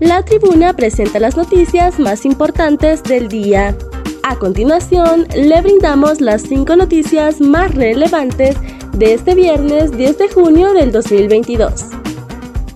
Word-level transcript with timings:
La 0.00 0.24
tribuna 0.24 0.72
presenta 0.72 1.20
las 1.20 1.36
noticias 1.36 1.98
más 1.98 2.24
importantes 2.24 3.02
del 3.02 3.28
día. 3.28 3.76
A 4.22 4.34
continuación, 4.36 5.26
le 5.36 5.60
brindamos 5.60 6.22
las 6.22 6.40
cinco 6.40 6.74
noticias 6.74 7.38
más 7.42 7.74
relevantes 7.74 8.56
de 8.94 9.12
este 9.12 9.34
viernes 9.34 9.94
10 9.94 10.16
de 10.16 10.28
junio 10.30 10.72
del 10.72 10.90
2022. 10.90 11.84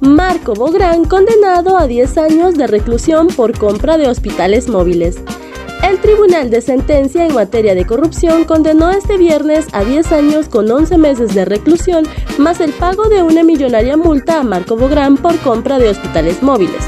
Marco 0.02 0.52
Bográn 0.52 1.06
condenado 1.06 1.78
a 1.78 1.86
10 1.86 2.18
años 2.18 2.56
de 2.56 2.66
reclusión 2.66 3.28
por 3.28 3.58
compra 3.58 3.96
de 3.96 4.06
hospitales 4.06 4.68
móviles. 4.68 5.16
El 5.82 6.00
Tribunal 6.00 6.50
de 6.50 6.60
Sentencia 6.60 7.24
en 7.24 7.32
materia 7.32 7.74
de 7.74 7.86
corrupción 7.86 8.44
condenó 8.44 8.90
este 8.90 9.16
viernes 9.16 9.66
a 9.72 9.82
10 9.82 10.12
años 10.12 10.48
con 10.50 10.70
11 10.70 10.98
meses 10.98 11.34
de 11.34 11.46
reclusión 11.46 12.04
más 12.36 12.60
el 12.60 12.72
pago 12.72 13.08
de 13.08 13.22
una 13.22 13.42
millonaria 13.42 13.96
multa 13.96 14.40
a 14.40 14.44
Marco 14.44 14.76
Bográn 14.76 15.16
por 15.16 15.38
compra 15.38 15.78
de 15.78 15.88
hospitales 15.88 16.42
móviles. 16.42 16.84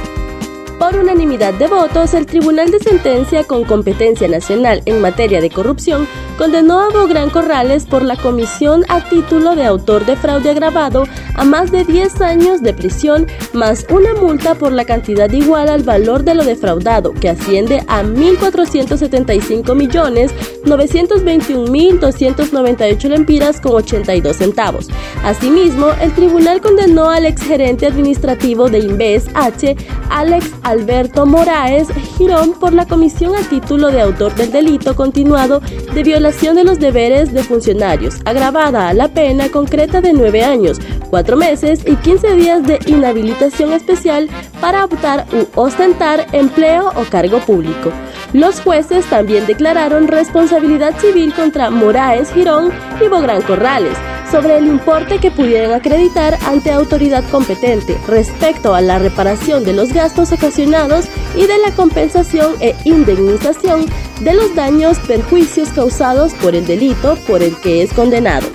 Por 0.78 0.94
unanimidad 0.94 1.54
de 1.54 1.68
votos, 1.68 2.12
el 2.12 2.26
Tribunal 2.26 2.70
de 2.70 2.78
Sentencia 2.78 3.44
con 3.44 3.64
competencia 3.64 4.28
nacional 4.28 4.82
en 4.84 5.00
materia 5.00 5.40
de 5.40 5.48
corrupción 5.48 6.06
condenó 6.36 6.80
a 6.80 6.90
Bográn 6.90 7.30
Corrales 7.30 7.86
por 7.86 8.02
la 8.02 8.16
comisión 8.16 8.84
a 8.88 9.08
título 9.08 9.54
de 9.54 9.64
autor 9.64 10.04
de 10.04 10.16
fraude 10.16 10.50
agravado 10.50 11.04
a 11.34 11.44
más 11.44 11.70
de 11.70 11.84
10 11.84 12.20
años 12.20 12.60
de 12.62 12.74
prisión 12.74 13.26
más 13.52 13.86
una 13.90 14.14
multa 14.14 14.54
por 14.54 14.72
la 14.72 14.84
cantidad 14.84 15.30
igual 15.30 15.68
al 15.68 15.82
valor 15.82 16.22
de 16.24 16.34
lo 16.34 16.44
defraudado, 16.44 17.12
que 17.14 17.30
asciende 17.30 17.82
a 17.88 18.02
1.475 18.02 19.74
millones 19.74 20.32
921.298 20.64 23.08
lempiras 23.08 23.60
con 23.60 23.76
82 23.76 24.36
centavos. 24.36 24.88
Asimismo, 25.24 25.86
el 26.00 26.12
tribunal 26.12 26.60
condenó 26.60 27.08
al 27.08 27.24
exgerente 27.24 27.86
administrativo 27.86 28.68
de 28.68 28.80
Inves 28.80 29.26
H, 29.34 29.76
Alex 30.10 30.50
Alberto 30.62 31.24
Moraes 31.24 31.88
Girón, 32.18 32.52
por 32.52 32.72
la 32.72 32.86
comisión 32.86 33.36
a 33.36 33.48
título 33.48 33.90
de 33.90 34.00
autor 34.00 34.34
del 34.34 34.50
delito 34.52 34.96
continuado 34.96 35.60
de 35.94 36.02
violación 36.02 36.25
de 36.26 36.64
los 36.64 36.80
deberes 36.80 37.32
de 37.32 37.44
funcionarios, 37.44 38.16
agravada 38.24 38.88
a 38.88 38.94
la 38.94 39.06
pena 39.06 39.48
concreta 39.48 40.00
de 40.00 40.12
nueve 40.12 40.42
años, 40.42 40.80
cuatro 41.08 41.36
meses 41.36 41.82
y 41.86 41.94
15 41.94 42.34
días 42.34 42.66
de 42.66 42.80
inhabilitación 42.86 43.72
especial 43.72 44.28
para 44.60 44.84
optar 44.84 45.24
u 45.32 45.46
ostentar 45.54 46.26
empleo 46.32 46.90
o 46.96 47.04
cargo 47.04 47.38
público. 47.38 47.92
Los 48.32 48.60
jueces 48.60 49.06
también 49.06 49.46
declararon 49.46 50.08
responsabilidad 50.08 50.98
civil 50.98 51.32
contra 51.32 51.70
Moraes 51.70 52.32
Girón 52.32 52.72
y 53.00 53.06
Bográn 53.06 53.42
Corrales 53.42 53.96
sobre 54.28 54.58
el 54.58 54.66
importe 54.66 55.20
que 55.20 55.30
pudieran 55.30 55.72
acreditar 55.72 56.36
ante 56.44 56.72
autoridad 56.72 57.22
competente 57.30 57.96
respecto 58.08 58.74
a 58.74 58.80
la 58.80 58.98
reparación 58.98 59.62
de 59.62 59.74
los 59.74 59.92
gastos 59.92 60.32
ocasionados 60.32 61.06
y 61.36 61.46
de 61.46 61.58
la 61.58 61.70
compensación 61.76 62.56
e 62.60 62.74
indemnización 62.84 63.86
de 64.20 64.34
los 64.34 64.54
daños 64.54 64.98
perjuicios 65.00 65.70
causados 65.70 66.34
por 66.34 66.54
el 66.54 66.66
delito 66.66 67.16
por 67.26 67.42
el 67.42 67.56
que 67.60 67.82
es 67.82 67.92
condenado. 67.92 68.46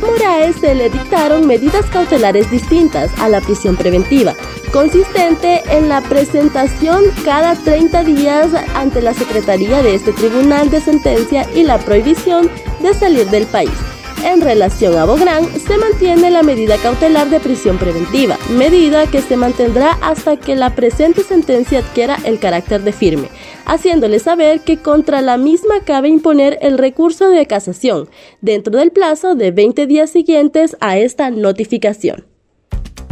Moraes 0.00 0.56
se 0.56 0.74
le 0.74 0.90
dictaron 0.90 1.46
medidas 1.46 1.86
cautelares 1.86 2.50
distintas 2.50 3.10
a 3.20 3.28
la 3.28 3.40
prisión 3.40 3.76
preventiva, 3.76 4.34
consistente 4.72 5.62
en 5.70 5.88
la 5.88 6.00
presentación 6.00 7.04
cada 7.24 7.54
30 7.54 8.02
días 8.04 8.48
ante 8.74 9.00
la 9.00 9.14
Secretaría 9.14 9.82
de 9.82 9.94
este 9.94 10.12
Tribunal 10.12 10.70
de 10.70 10.80
Sentencia 10.80 11.48
y 11.54 11.62
la 11.62 11.78
prohibición 11.78 12.50
de 12.80 12.94
salir 12.94 13.28
del 13.30 13.46
país. 13.46 13.91
En 14.24 14.40
relación 14.40 14.96
a 14.98 15.04
Bográn, 15.04 15.46
se 15.60 15.76
mantiene 15.78 16.30
la 16.30 16.44
medida 16.44 16.76
cautelar 16.78 17.28
de 17.28 17.40
prisión 17.40 17.76
preventiva, 17.76 18.38
medida 18.56 19.08
que 19.08 19.20
se 19.20 19.36
mantendrá 19.36 19.98
hasta 20.00 20.36
que 20.36 20.54
la 20.54 20.74
presente 20.76 21.24
sentencia 21.24 21.80
adquiera 21.80 22.16
el 22.24 22.38
carácter 22.38 22.82
de 22.82 22.92
firme, 22.92 23.28
haciéndole 23.66 24.20
saber 24.20 24.60
que 24.60 24.76
contra 24.76 25.22
la 25.22 25.38
misma 25.38 25.80
cabe 25.84 26.08
imponer 26.08 26.56
el 26.62 26.78
recurso 26.78 27.30
de 27.30 27.46
casación, 27.46 28.08
dentro 28.40 28.78
del 28.78 28.92
plazo 28.92 29.34
de 29.34 29.50
20 29.50 29.88
días 29.88 30.10
siguientes 30.10 30.76
a 30.80 30.98
esta 30.98 31.30
notificación. 31.30 32.24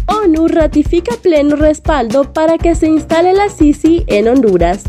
ONU 0.07 0.49
ratifica 0.49 1.17
pleno 1.17 1.57
respaldo 1.57 2.33
para 2.33 2.59
que 2.59 2.75
se 2.75 2.87
instale 2.87 3.33
la 3.33 3.49
Sisi 3.49 4.05
en 4.07 4.29
Honduras. 4.29 4.85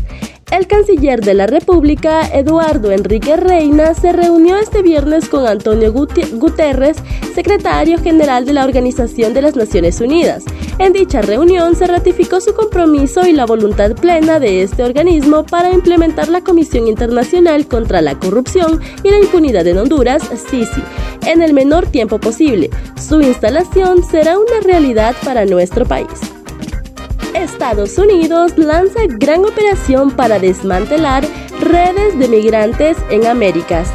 El 0.52 0.66
canciller 0.66 1.22
de 1.22 1.32
la 1.32 1.46
República, 1.46 2.28
Eduardo 2.28 2.92
Enrique 2.92 3.36
Reina, 3.38 3.94
se 3.94 4.12
reunió 4.12 4.58
este 4.58 4.82
viernes 4.82 5.30
con 5.30 5.46
Antonio 5.46 5.94
Guterres, 5.94 6.98
secretario 7.34 7.98
general 7.98 8.44
de 8.44 8.52
la 8.52 8.66
Organización 8.66 9.32
de 9.32 9.40
las 9.40 9.56
Naciones 9.56 9.98
Unidas. 10.02 10.44
En 10.78 10.92
dicha 10.92 11.22
reunión 11.22 11.74
se 11.74 11.86
ratificó 11.86 12.42
su 12.42 12.52
compromiso 12.52 13.26
y 13.26 13.32
la 13.32 13.46
voluntad 13.46 13.92
plena 13.92 14.40
de 14.40 14.62
este 14.62 14.84
organismo 14.84 15.42
para 15.46 15.72
implementar 15.72 16.28
la 16.28 16.42
Comisión 16.42 16.86
Internacional 16.86 17.66
contra 17.66 18.02
la 18.02 18.18
Corrupción 18.18 18.78
y 19.02 19.10
la 19.10 19.20
Impunidad 19.20 19.66
en 19.66 19.78
Honduras, 19.78 20.22
CICI, 20.50 20.82
en 21.28 21.40
el 21.40 21.54
menor 21.54 21.86
tiempo 21.86 22.20
posible. 22.20 22.68
Su 23.00 23.22
instalación 23.22 24.04
será 24.04 24.38
una 24.38 24.60
realidad 24.62 25.14
para 25.24 25.46
nuestro 25.46 25.86
país. 25.86 26.41
Estados 27.34 27.98
Unidos 27.98 28.56
lanza 28.58 29.00
gran 29.08 29.44
operación 29.44 30.10
para 30.10 30.38
desmantelar 30.38 31.24
redes 31.60 32.18
de 32.18 32.28
migrantes 32.28 32.96
en 33.10 33.26
Américas. 33.26 33.88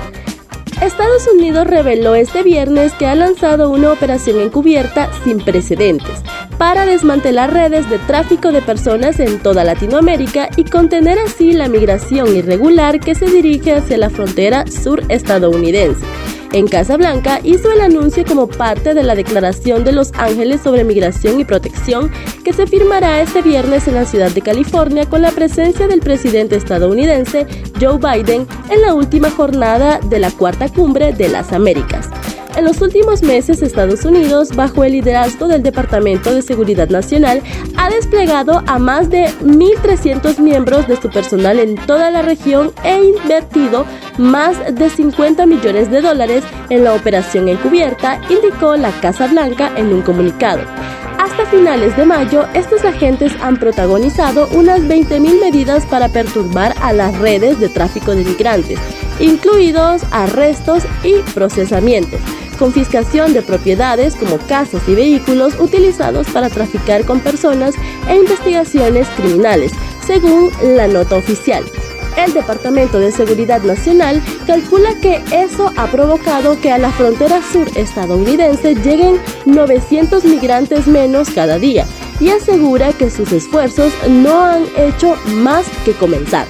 Estados 0.81 1.27
Unidos 1.27 1.67
reveló 1.67 2.15
este 2.15 2.43
viernes 2.43 2.93
que 2.93 3.07
ha 3.07 3.15
lanzado 3.15 3.69
una 3.69 3.91
operación 3.91 4.39
encubierta 4.41 5.09
sin 5.23 5.39
precedentes 5.39 6.23
para 6.57 6.85
desmantelar 6.85 7.53
redes 7.53 7.89
de 7.89 7.99
tráfico 7.99 8.51
de 8.51 8.61
personas 8.61 9.19
en 9.19 9.39
toda 9.39 9.63
Latinoamérica 9.63 10.49
y 10.55 10.63
contener 10.65 11.19
así 11.19 11.53
la 11.53 11.67
migración 11.67 12.35
irregular 12.35 12.99
que 12.99 13.15
se 13.15 13.25
dirige 13.25 13.73
hacia 13.73 13.97
la 13.97 14.09
frontera 14.09 14.65
sur 14.67 15.03
estadounidense 15.09 16.05
en 16.53 16.67
Casa 16.67 16.97
Blanca 16.97 17.39
hizo 17.43 17.71
el 17.71 17.81
anuncio 17.81 18.23
como 18.25 18.47
parte 18.47 18.93
de 18.93 19.03
la 19.03 19.15
Declaración 19.15 19.83
de 19.83 19.91
Los 19.91 20.11
Ángeles 20.13 20.61
sobre 20.61 20.83
Migración 20.83 21.39
y 21.39 21.45
Protección 21.45 22.11
que 22.43 22.53
se 22.53 22.67
firmará 22.67 23.21
este 23.21 23.41
viernes 23.41 23.87
en 23.87 23.95
la 23.95 24.05
ciudad 24.05 24.31
de 24.31 24.41
California 24.41 25.05
con 25.07 25.21
la 25.21 25.31
presencia 25.31 25.87
del 25.87 25.99
presidente 25.99 26.55
estadounidense 26.55 27.47
Joe 27.79 27.97
Biden 27.97 28.47
en 28.69 28.81
la 28.81 28.93
última 28.93 29.29
jornada 29.29 29.99
de 29.99 30.19
la 30.19 30.31
Cuarta 30.31 30.69
Cumbre 30.69 31.13
de 31.13 31.29
las 31.29 31.51
Américas. 31.53 32.09
En 32.55 32.65
los 32.65 32.81
últimos 32.81 33.21
meses, 33.21 33.61
Estados 33.61 34.03
Unidos, 34.05 34.55
bajo 34.55 34.83
el 34.83 34.93
liderazgo 34.93 35.47
del 35.47 35.61
Departamento 35.61 36.33
de 36.33 36.41
Seguridad 36.41 36.89
Nacional, 36.89 37.41
ha 37.75 37.89
desplegado 37.89 38.63
a 38.65 38.79
más 38.79 39.09
de 39.09 39.25
1.300 39.43 40.39
miembros 40.39 40.87
de 40.87 40.95
su 40.99 41.09
personal 41.09 41.59
en 41.59 41.75
toda 41.75 42.09
la 42.09 42.21
región 42.23 42.71
e 42.83 43.03
invertido 43.03 43.85
más 44.17 44.57
de 44.73 44.89
50 44.89 45.45
millones 45.45 45.91
de 45.91 46.01
dólares 46.01 46.43
en 46.69 46.83
la 46.83 46.93
operación 46.93 47.47
encubierta, 47.47 48.19
indicó 48.29 48.75
la 48.75 48.91
Casa 49.01 49.27
Blanca 49.27 49.71
en 49.75 49.93
un 49.93 50.01
comunicado. 50.01 50.61
Hasta 51.19 51.45
finales 51.47 51.95
de 51.97 52.05
mayo, 52.05 52.45
estos 52.53 52.83
agentes 52.85 53.31
han 53.41 53.57
protagonizado 53.57 54.47
unas 54.53 54.81
20.000 54.81 55.39
medidas 55.39 55.85
para 55.85 56.09
perturbar 56.09 56.73
a 56.81 56.93
las 56.93 57.17
redes 57.19 57.59
de 57.59 57.69
tráfico 57.69 58.15
de 58.15 58.23
migrantes, 58.23 58.79
incluidos 59.19 60.03
arrestos 60.11 60.83
y 61.03 61.19
procesamientos 61.33 62.21
confiscación 62.57 63.33
de 63.33 63.41
propiedades 63.41 64.15
como 64.15 64.37
casas 64.39 64.81
y 64.87 64.95
vehículos 64.95 65.53
utilizados 65.59 66.27
para 66.27 66.49
traficar 66.49 67.05
con 67.05 67.21
personas 67.21 67.75
e 68.09 68.15
investigaciones 68.17 69.07
criminales, 69.09 69.71
según 70.05 70.51
la 70.61 70.87
nota 70.87 71.15
oficial. 71.15 71.63
El 72.17 72.33
Departamento 72.33 72.99
de 72.99 73.11
Seguridad 73.11 73.61
Nacional 73.61 74.21
calcula 74.47 74.95
que 74.99 75.21
eso 75.31 75.71
ha 75.77 75.85
provocado 75.85 76.59
que 76.59 76.71
a 76.71 76.79
la 76.79 76.91
frontera 76.91 77.41
sur 77.43 77.69
estadounidense 77.75 78.73
lleguen 78.73 79.19
900 79.45 80.25
migrantes 80.25 80.87
menos 80.87 81.29
cada 81.29 81.59
día 81.59 81.85
y 82.19 82.29
asegura 82.29 82.91
que 82.93 83.11
sus 83.11 83.31
esfuerzos 83.31 83.93
no 84.09 84.41
han 84.41 84.63
hecho 84.75 85.15
más 85.27 85.67
que 85.85 85.93
comenzar. 85.93 86.47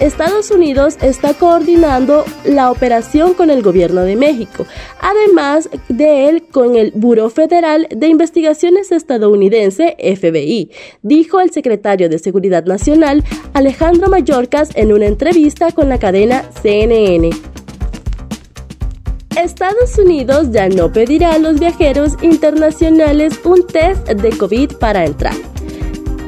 Estados 0.00 0.50
Unidos 0.50 0.98
está 1.00 1.32
coordinando 1.32 2.24
la 2.44 2.70
operación 2.70 3.32
con 3.32 3.48
el 3.48 3.62
gobierno 3.62 4.02
de 4.02 4.14
México, 4.14 4.66
además 5.00 5.70
de 5.88 6.28
él 6.28 6.42
con 6.50 6.76
el 6.76 6.92
Buró 6.94 7.30
Federal 7.30 7.88
de 7.90 8.08
Investigaciones 8.08 8.92
estadounidense, 8.92 9.96
FBI, 9.98 10.70
dijo 11.02 11.40
el 11.40 11.50
secretario 11.50 12.10
de 12.10 12.18
Seguridad 12.18 12.66
Nacional 12.66 13.24
Alejandro 13.54 14.10
Mayorkas 14.10 14.70
en 14.74 14.92
una 14.92 15.06
entrevista 15.06 15.72
con 15.72 15.88
la 15.88 15.98
cadena 15.98 16.44
CNN. 16.62 17.30
Estados 19.34 19.98
Unidos 19.98 20.50
ya 20.50 20.68
no 20.68 20.92
pedirá 20.92 21.32
a 21.32 21.38
los 21.38 21.58
viajeros 21.58 22.12
internacionales 22.22 23.40
un 23.44 23.66
test 23.66 24.08
de 24.08 24.30
COVID 24.30 24.72
para 24.78 25.06
entrar. 25.06 25.45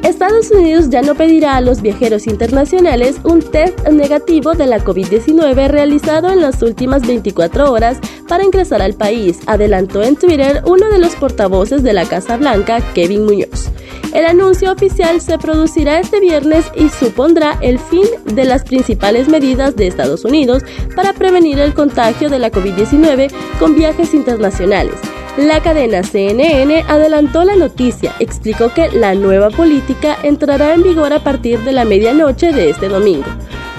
Estados 0.02 0.50
Unidos 0.50 0.90
ya 0.90 1.02
no 1.02 1.14
pedirá 1.14 1.56
a 1.56 1.60
los 1.60 1.82
viajeros 1.82 2.26
internacionales 2.26 3.16
un 3.24 3.40
test 3.40 3.86
negativo 3.88 4.54
de 4.54 4.66
la 4.66 4.78
COVID-19 4.78 5.68
realizado 5.68 6.30
en 6.30 6.40
las 6.40 6.62
últimas 6.62 7.06
24 7.06 7.72
horas 7.72 7.98
para 8.28 8.44
ingresar 8.44 8.82
al 8.82 8.94
país, 8.94 9.38
adelantó 9.46 10.02
en 10.02 10.16
Twitter 10.16 10.62
uno 10.66 10.88
de 10.90 10.98
los 10.98 11.16
portavoces 11.16 11.82
de 11.82 11.92
la 11.92 12.04
Casa 12.04 12.36
Blanca, 12.36 12.80
Kevin 12.94 13.24
Muñoz. 13.24 13.70
El 14.14 14.24
anuncio 14.24 14.72
oficial 14.72 15.20
se 15.20 15.38
producirá 15.38 16.00
este 16.00 16.20
viernes 16.20 16.66
y 16.74 16.88
supondrá 16.88 17.58
el 17.60 17.78
fin 17.78 18.06
de 18.24 18.44
las 18.44 18.64
principales 18.64 19.28
medidas 19.28 19.76
de 19.76 19.86
Estados 19.86 20.24
Unidos 20.24 20.62
para 20.94 21.12
prevenir 21.12 21.58
el 21.58 21.74
contagio 21.74 22.30
de 22.30 22.38
la 22.38 22.50
COVID-19 22.50 23.30
con 23.58 23.74
viajes 23.74 24.14
internacionales. 24.14 24.94
La 25.36 25.62
cadena 25.62 26.02
CNN 26.02 26.84
adelantó 26.88 27.44
la 27.44 27.54
noticia, 27.54 28.12
explicó 28.18 28.74
que 28.74 28.90
la 28.90 29.14
nueva 29.14 29.50
política 29.50 30.18
entrará 30.22 30.74
en 30.74 30.82
vigor 30.82 31.12
a 31.12 31.22
partir 31.22 31.60
de 31.60 31.72
la 31.72 31.84
medianoche 31.84 32.52
de 32.52 32.70
este 32.70 32.88
domingo. 32.88 33.26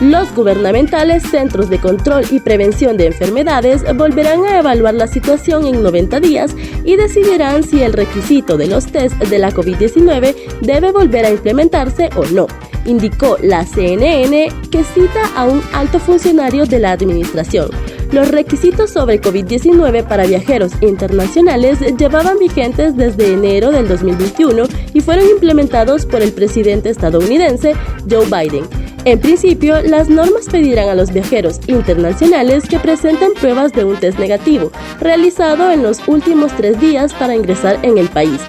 Los 0.01 0.33
gubernamentales 0.33 1.23
Centros 1.23 1.69
de 1.69 1.79
Control 1.79 2.23
y 2.31 2.39
Prevención 2.39 2.95
de 2.95 3.07
Enfermedades 3.07 3.83
volverán 3.97 4.45
a 4.45 4.59
evaluar 4.59 4.93
la 4.93 5.07
situación 5.07 5.67
en 5.67 5.83
90 5.83 6.21
días 6.21 6.55
y 6.85 6.95
decidirán 6.95 7.63
si 7.63 7.81
el 7.81 7.91
requisito 7.91 8.55
de 8.55 8.67
los 8.67 8.87
test 8.87 9.15
de 9.17 9.39
la 9.39 9.51
COVID-19 9.51 10.35
debe 10.61 10.91
volver 10.91 11.25
a 11.25 11.31
implementarse 11.31 12.09
o 12.15 12.25
no 12.27 12.47
indicó 12.85 13.37
la 13.41 13.65
CNN 13.65 14.49
que 14.71 14.83
cita 14.83 15.29
a 15.35 15.45
un 15.45 15.61
alto 15.73 15.99
funcionario 15.99 16.65
de 16.65 16.79
la 16.79 16.91
administración. 16.91 17.69
Los 18.11 18.29
requisitos 18.29 18.91
sobre 18.91 19.21
COVID-19 19.21 20.07
para 20.07 20.25
viajeros 20.25 20.71
internacionales 20.81 21.79
llevaban 21.97 22.39
vigentes 22.39 22.97
desde 22.97 23.33
enero 23.33 23.71
del 23.71 23.87
2021 23.87 24.63
y 24.93 25.01
fueron 25.01 25.29
implementados 25.29 26.05
por 26.05 26.21
el 26.21 26.31
presidente 26.31 26.89
estadounidense 26.89 27.73
Joe 28.09 28.25
Biden. 28.25 28.78
En 29.05 29.19
principio, 29.19 29.81
las 29.81 30.09
normas 30.09 30.47
pedirán 30.51 30.89
a 30.89 30.95
los 30.95 31.11
viajeros 31.11 31.59
internacionales 31.67 32.65
que 32.67 32.79
presenten 32.79 33.33
pruebas 33.33 33.71
de 33.71 33.85
un 33.85 33.95
test 33.95 34.19
negativo, 34.19 34.71
realizado 34.99 35.71
en 35.71 35.83
los 35.83 36.05
últimos 36.07 36.51
tres 36.57 36.79
días 36.81 37.13
para 37.13 37.35
ingresar 37.35 37.79
en 37.83 37.97
el 37.97 38.09
país. 38.09 38.41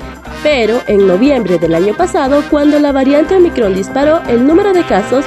Pero 0.43 0.81
en 0.89 1.07
noviembre 1.07 1.59
del 1.59 1.75
año 1.75 1.97
pasado, 1.97 2.43
cuando 2.51 2.81
la 2.81 2.91
variante 2.91 3.37
Omicron 3.37 3.75
disparó 3.75 4.23
el 4.29 4.45
número 4.45 4.73
de 4.73 4.85
casos, 4.85 5.25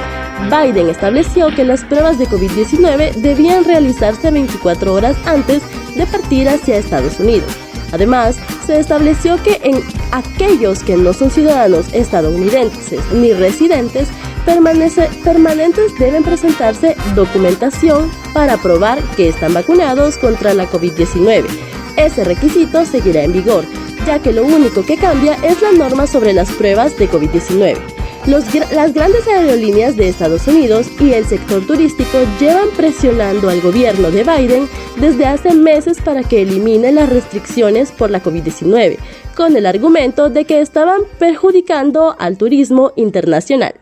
Biden 0.50 0.88
estableció 0.88 1.48
que 1.54 1.64
las 1.64 1.84
pruebas 1.84 2.18
de 2.18 2.26
COVID-19 2.26 3.14
debían 3.14 3.64
realizarse 3.64 4.30
24 4.30 4.92
horas 4.92 5.16
antes 5.24 5.62
de 5.96 6.04
partir 6.06 6.48
hacia 6.48 6.76
Estados 6.76 7.18
Unidos. 7.18 7.50
Además, 7.92 8.36
se 8.66 8.80
estableció 8.80 9.40
que 9.42 9.60
en 9.62 9.80
aquellos 10.10 10.82
que 10.82 10.96
no 10.96 11.12
son 11.12 11.30
ciudadanos 11.30 11.86
estadounidenses 11.94 13.00
ni 13.12 13.32
residentes 13.32 14.08
permanentes 14.44 15.98
deben 15.98 16.22
presentarse 16.22 16.96
documentación 17.14 18.10
para 18.32 18.56
probar 18.56 19.00
que 19.16 19.28
están 19.28 19.54
vacunados 19.54 20.18
contra 20.18 20.54
la 20.54 20.70
COVID-19. 20.70 21.44
Ese 21.96 22.24
requisito 22.24 22.84
seguirá 22.84 23.22
en 23.22 23.32
vigor, 23.32 23.64
ya 24.06 24.18
que 24.20 24.32
lo 24.32 24.44
único 24.44 24.84
que 24.84 24.96
cambia 24.96 25.34
es 25.42 25.62
la 25.62 25.72
norma 25.72 26.06
sobre 26.06 26.32
las 26.32 26.50
pruebas 26.52 26.96
de 26.98 27.10
COVID-19 27.10 27.94
las 28.26 28.94
grandes 28.94 29.26
aerolíneas 29.28 29.96
de 29.96 30.08
Estados 30.08 30.46
Unidos 30.48 30.88
y 30.98 31.12
el 31.12 31.26
sector 31.26 31.66
turístico 31.66 32.18
llevan 32.40 32.70
presionando 32.74 33.50
al 33.50 33.60
gobierno 33.60 34.10
de 34.10 34.24
Biden 34.24 34.68
desde 34.96 35.26
hace 35.26 35.54
meses 35.54 36.00
para 36.00 36.22
que 36.22 36.42
elimine 36.42 36.90
las 36.92 37.10
restricciones 37.10 37.92
por 37.92 38.10
la 38.10 38.22
COVID-19, 38.22 38.96
con 39.36 39.56
el 39.56 39.66
argumento 39.66 40.30
de 40.30 40.46
que 40.46 40.60
estaban 40.60 41.02
perjudicando 41.18 42.16
al 42.18 42.38
turismo 42.38 42.92
internacional. 42.96 43.74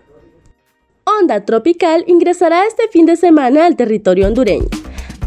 Onda 1.05 1.45
tropical 1.45 2.05
ingresará 2.07 2.67
este 2.67 2.89
fin 2.89 3.07
de 3.07 3.17
semana 3.17 3.67
al 3.67 3.77
territorio 3.77 4.29
hondureño 4.29 4.69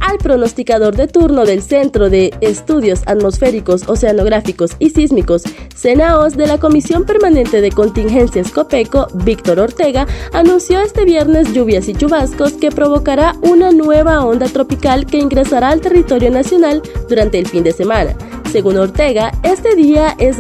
al 0.06 0.18
pronosticador 0.20 0.96
de 0.96 1.08
turno 1.08 1.46
del 1.46 1.64
Centro 1.64 2.10
de 2.10 2.32
Estudios 2.40 3.02
Atmosféricos, 3.08 3.90
Oceanográficos 3.90 4.72
y 4.78 4.92
Sísmicos, 4.92 5.44
CENAOS, 5.76 6.38
de 6.38 6.46
la 6.46 6.60
Comisión 6.60 7.06
Permanente 7.06 7.60
de 7.60 7.72
Contingencias 7.72 8.52
COPECO, 8.52 9.08
Víctor 9.24 9.60
Ortega, 9.60 10.06
anunció 10.32 10.80
este 10.80 11.06
viernes 11.06 11.54
lluvias 11.54 11.88
y 11.88 11.96
chubascos 11.96 12.54
que 12.54 12.70
provocará 12.70 13.36
una 13.42 13.72
nueva 13.72 14.24
onda 14.24 14.46
tropical 14.46 15.08
que 15.08 15.18
ingresará 15.18 15.70
al 15.70 15.82
territorio 15.82 16.30
nacional 16.30 16.84
durante 17.10 17.40
el 17.40 17.48
fin 17.48 17.64
de 17.64 17.72
semana. 17.72 18.16
Según 18.52 18.78
Ortega, 18.78 19.32
este 19.44 19.76
día 19.76 20.16
es, 20.20 20.38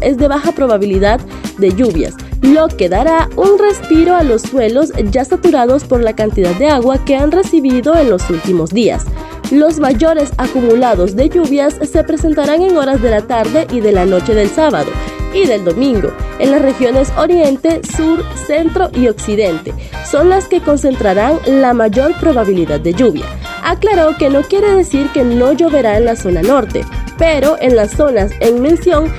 es 0.00 0.16
de 0.16 0.28
baja 0.28 0.52
probabilidad 0.52 1.20
de 1.58 1.70
lluvias, 1.74 2.14
lo 2.44 2.68
que 2.68 2.90
dará 2.90 3.30
un 3.36 3.58
respiro 3.58 4.14
a 4.14 4.22
los 4.22 4.42
suelos 4.42 4.92
ya 5.10 5.24
saturados 5.24 5.84
por 5.84 6.02
la 6.02 6.14
cantidad 6.14 6.54
de 6.56 6.68
agua 6.68 7.02
que 7.02 7.16
han 7.16 7.32
recibido 7.32 7.96
en 7.96 8.10
los 8.10 8.28
últimos 8.28 8.70
días. 8.70 9.06
Los 9.50 9.78
mayores 9.80 10.30
acumulados 10.36 11.16
de 11.16 11.30
lluvias 11.30 11.74
se 11.90 12.04
presentarán 12.04 12.60
en 12.60 12.76
horas 12.76 13.00
de 13.00 13.10
la 13.10 13.22
tarde 13.22 13.66
y 13.72 13.80
de 13.80 13.92
la 13.92 14.04
noche 14.04 14.34
del 14.34 14.48
sábado 14.48 14.90
y 15.32 15.46
del 15.46 15.64
domingo 15.64 16.12
en 16.38 16.50
las 16.50 16.60
regiones 16.60 17.10
oriente, 17.16 17.80
sur, 17.96 18.22
centro 18.46 18.90
y 18.92 19.08
occidente. 19.08 19.72
Son 20.10 20.28
las 20.28 20.46
que 20.46 20.60
concentrarán 20.60 21.38
la 21.46 21.72
mayor 21.72 22.14
probabilidad 22.20 22.80
de 22.80 22.92
lluvia. 22.92 23.24
Aclaró 23.62 24.16
que 24.18 24.28
no 24.28 24.42
quiere 24.42 24.74
decir 24.74 25.08
que 25.14 25.24
no 25.24 25.52
lloverá 25.52 25.96
en 25.96 26.04
la 26.04 26.16
zona 26.16 26.42
norte, 26.42 26.84
pero 27.18 27.56
en 27.60 27.76
las 27.76 27.92
zonas 27.92 28.32
en 28.40 28.60
mención 28.62 29.12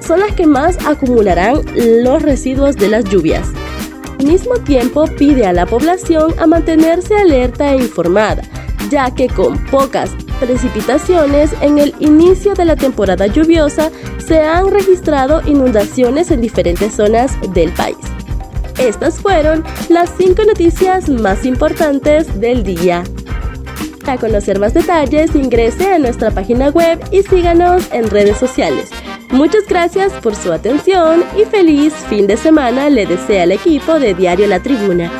son 0.00 0.20
las 0.20 0.32
que 0.34 0.46
más 0.46 0.78
acumularán 0.86 1.60
los 1.74 2.22
residuos 2.22 2.76
de 2.76 2.88
las 2.88 3.04
lluvias. 3.04 3.48
Al 4.18 4.26
mismo 4.26 4.54
tiempo 4.54 5.06
pide 5.18 5.46
a 5.46 5.52
la 5.52 5.66
población 5.66 6.34
a 6.38 6.46
mantenerse 6.46 7.16
alerta 7.16 7.72
e 7.72 7.76
informada, 7.76 8.42
ya 8.90 9.10
que 9.14 9.28
con 9.28 9.58
pocas 9.66 10.10
precipitaciones 10.38 11.52
en 11.60 11.78
el 11.78 11.94
inicio 12.00 12.54
de 12.54 12.64
la 12.64 12.76
temporada 12.76 13.26
lluviosa 13.26 13.90
se 14.18 14.40
han 14.40 14.70
registrado 14.70 15.42
inundaciones 15.46 16.30
en 16.30 16.40
diferentes 16.40 16.94
zonas 16.94 17.32
del 17.54 17.72
país. 17.72 17.96
Estas 18.78 19.20
fueron 19.20 19.62
las 19.88 20.10
cinco 20.16 20.42
noticias 20.44 21.08
más 21.08 21.44
importantes 21.44 22.40
del 22.40 22.62
día. 22.62 23.04
Para 24.04 24.18
conocer 24.18 24.58
más 24.58 24.74
detalles, 24.74 25.34
ingrese 25.34 25.92
a 25.92 25.98
nuestra 25.98 26.30
página 26.30 26.70
web 26.70 26.98
y 27.10 27.22
síganos 27.22 27.90
en 27.92 28.08
redes 28.10 28.38
sociales. 28.38 28.90
Muchas 29.30 29.66
gracias 29.68 30.12
por 30.14 30.34
su 30.34 30.52
atención 30.52 31.22
y 31.40 31.44
feliz 31.44 31.94
fin 32.08 32.26
de 32.26 32.36
semana 32.36 32.90
le 32.90 33.06
desea 33.06 33.44
el 33.44 33.52
equipo 33.52 34.00
de 34.00 34.14
Diario 34.14 34.46
La 34.48 34.60
Tribuna. 34.60 35.19